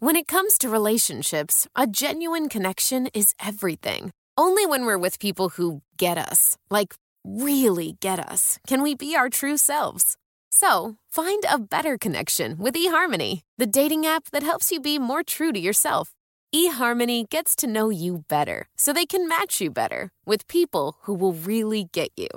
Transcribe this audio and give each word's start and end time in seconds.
When 0.00 0.14
it 0.14 0.28
comes 0.28 0.58
to 0.58 0.68
relationships, 0.68 1.66
a 1.74 1.84
genuine 1.84 2.48
connection 2.48 3.08
is 3.14 3.34
everything. 3.44 4.12
Only 4.36 4.64
when 4.64 4.86
we're 4.86 4.96
with 4.96 5.18
people 5.18 5.48
who 5.48 5.82
get 5.96 6.16
us, 6.16 6.56
like 6.70 6.94
really 7.24 7.96
get 7.98 8.20
us, 8.20 8.60
can 8.68 8.82
we 8.82 8.94
be 8.94 9.16
our 9.16 9.28
true 9.28 9.56
selves. 9.56 10.16
So, 10.50 10.94
find 11.10 11.42
a 11.50 11.58
better 11.58 11.98
connection 11.98 12.58
with 12.58 12.76
eHarmony, 12.76 13.40
the 13.58 13.66
dating 13.66 14.06
app 14.06 14.30
that 14.30 14.44
helps 14.44 14.70
you 14.70 14.80
be 14.80 15.00
more 15.00 15.24
true 15.24 15.52
to 15.52 15.58
yourself. 15.58 16.10
eHarmony 16.54 17.28
gets 17.28 17.56
to 17.56 17.66
know 17.66 17.88
you 17.88 18.22
better 18.28 18.68
so 18.76 18.92
they 18.92 19.04
can 19.04 19.26
match 19.26 19.60
you 19.60 19.68
better 19.68 20.10
with 20.24 20.46
people 20.46 20.98
who 21.02 21.14
will 21.14 21.32
really 21.32 21.88
get 21.90 22.10
you. 22.16 22.28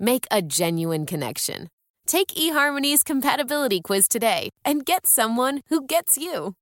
Make 0.00 0.26
a 0.32 0.42
genuine 0.42 1.06
connection. 1.06 1.68
Take 2.08 2.34
eHarmony's 2.34 3.04
compatibility 3.04 3.80
quiz 3.80 4.08
today 4.08 4.50
and 4.64 4.84
get 4.84 5.06
someone 5.06 5.62
who 5.68 5.86
gets 5.86 6.18
you. 6.18 6.56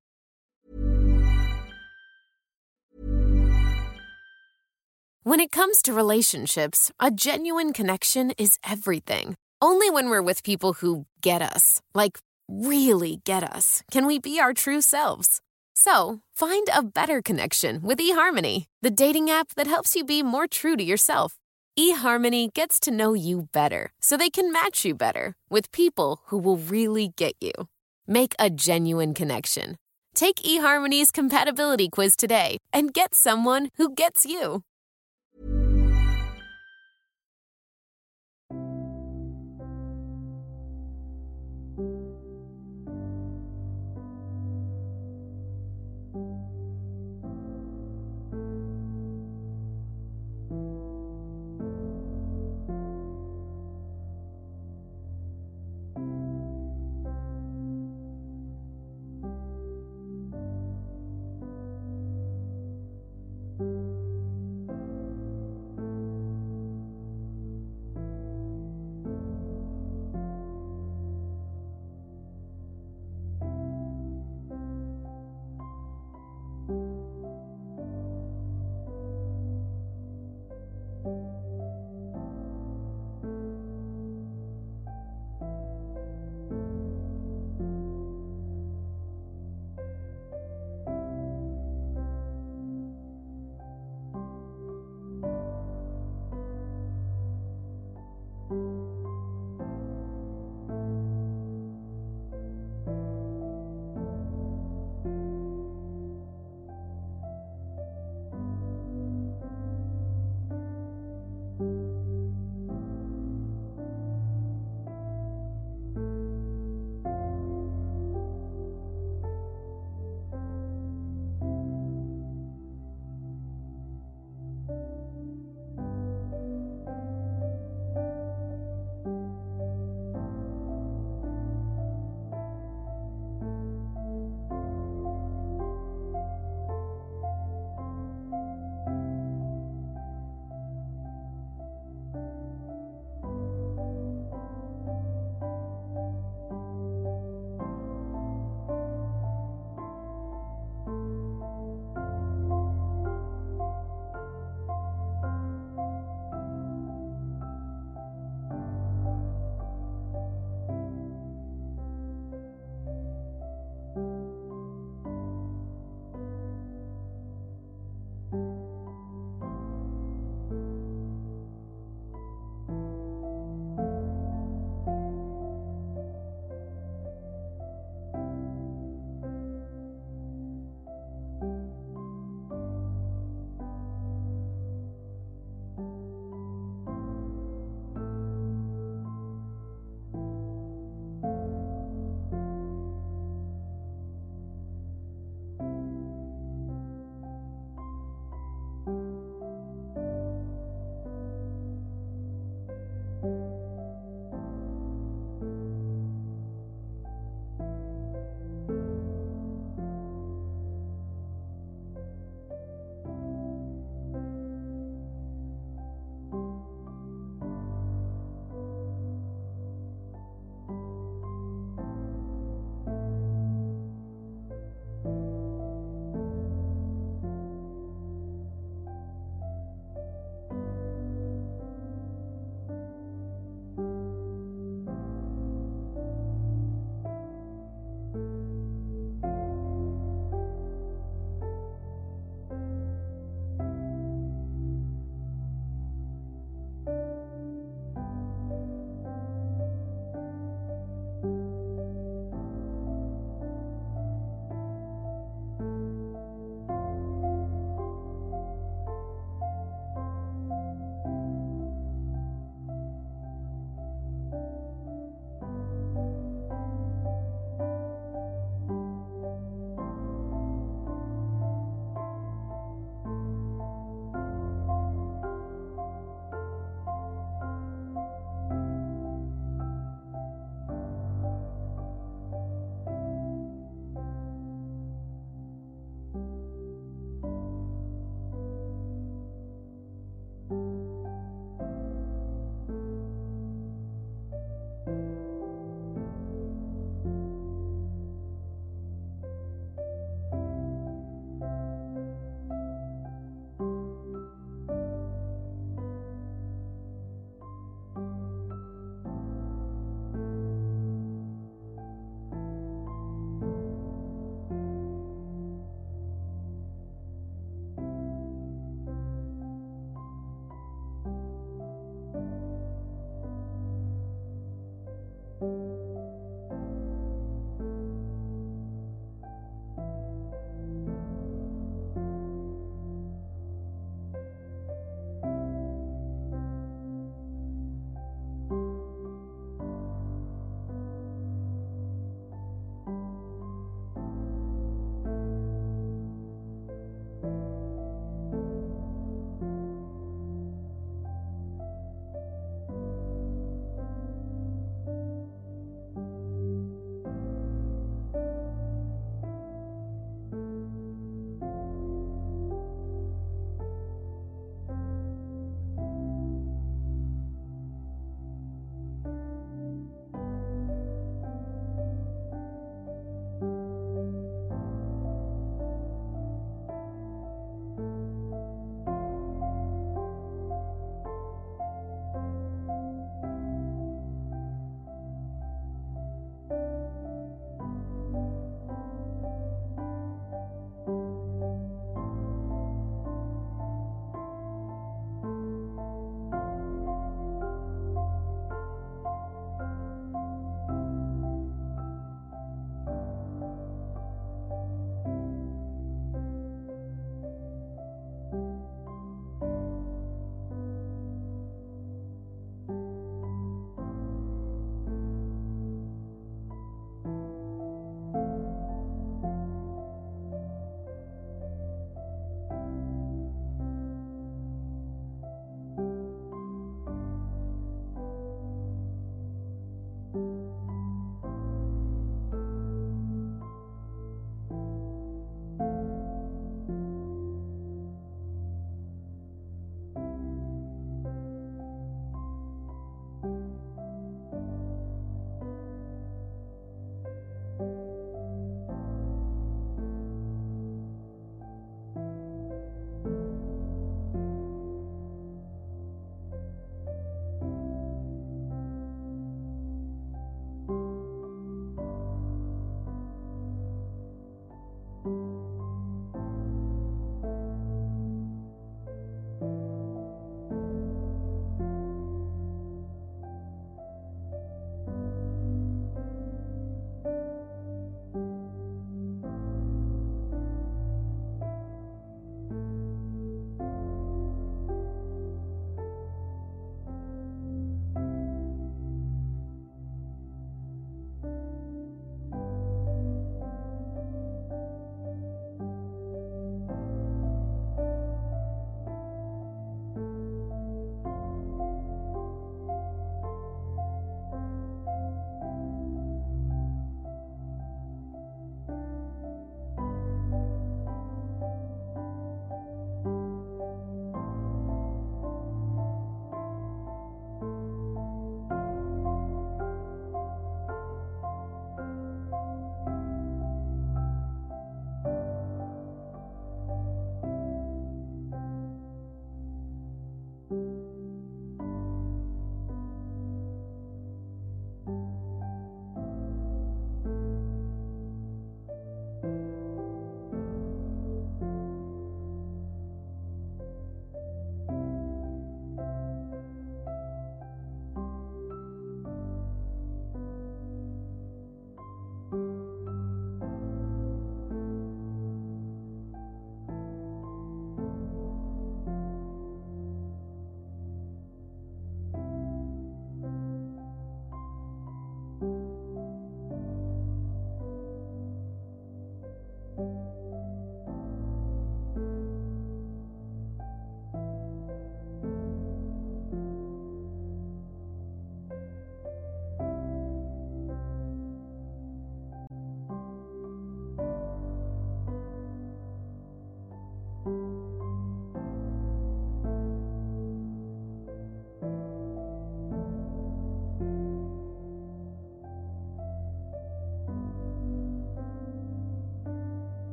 When 5.25 5.39
it 5.39 5.51
comes 5.53 5.81
to 5.83 5.93
relationships, 5.93 6.91
a 6.99 7.09
genuine 7.09 7.71
connection 7.71 8.31
is 8.31 8.59
everything. 8.69 9.35
Only 9.61 9.89
when 9.89 10.09
we're 10.09 10.21
with 10.21 10.43
people 10.43 10.73
who 10.73 11.05
get 11.21 11.41
us, 11.41 11.81
like 11.95 12.19
really 12.49 13.21
get 13.23 13.41
us, 13.41 13.83
can 13.89 14.05
we 14.05 14.19
be 14.19 14.41
our 14.41 14.53
true 14.53 14.81
selves. 14.81 15.39
So, 15.73 16.19
find 16.35 16.67
a 16.75 16.83
better 16.83 17.21
connection 17.21 17.81
with 17.83 17.99
eHarmony, 17.99 18.65
the 18.81 18.91
dating 18.91 19.29
app 19.29 19.55
that 19.55 19.65
helps 19.65 19.95
you 19.95 20.03
be 20.03 20.23
more 20.23 20.45
true 20.45 20.75
to 20.75 20.83
yourself. 20.83 21.35
eHarmony 21.79 22.53
gets 22.53 22.77
to 22.81 22.91
know 22.91 23.13
you 23.13 23.47
better 23.53 23.91
so 24.01 24.17
they 24.17 24.29
can 24.29 24.51
match 24.51 24.83
you 24.83 24.93
better 24.93 25.35
with 25.49 25.71
people 25.71 26.19
who 26.25 26.37
will 26.37 26.57
really 26.57 27.13
get 27.15 27.35
you. 27.39 27.53
Make 28.05 28.35
a 28.37 28.49
genuine 28.49 29.13
connection. 29.13 29.77
Take 30.13 30.41
eHarmony's 30.43 31.11
compatibility 31.11 31.87
quiz 31.87 32.17
today 32.17 32.57
and 32.73 32.93
get 32.93 33.15
someone 33.15 33.69
who 33.77 33.95
gets 33.95 34.25
you. 34.25 34.63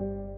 you 0.00 0.33